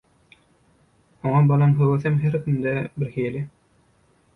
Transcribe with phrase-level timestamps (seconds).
[1.33, 3.49] Oňa bolan höwesem her kimde birhili.